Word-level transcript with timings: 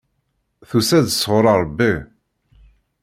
Tusa-d 0.69 1.07
sɣur 1.13 1.45
Rebbi. 1.63 1.93